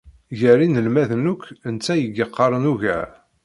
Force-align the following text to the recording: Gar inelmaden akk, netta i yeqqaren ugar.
Gar 0.39 0.59
inelmaden 0.65 1.25
akk, 1.33 1.43
netta 1.73 1.93
i 1.99 2.03
yeqqaren 2.17 2.69
ugar. 2.71 3.09